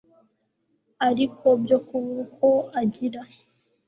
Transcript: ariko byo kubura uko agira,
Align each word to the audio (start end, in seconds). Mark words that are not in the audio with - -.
ariko 1.09 1.45
byo 1.61 1.77
kubura 1.85 2.21
uko 2.25 2.49
agira, 2.81 3.21